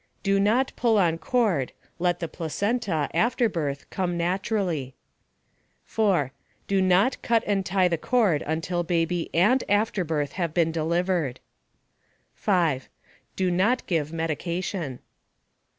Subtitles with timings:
[0.23, 4.95] DO NOT pull on cord, let the placenta (afterbirth) come naturally.
[5.85, 6.31] 4.
[6.65, 11.39] DO NOT cut and tie the cord until baby AND afterbirth have been delivered.
[12.33, 12.89] 5.
[13.35, 14.97] DO NOT give medication.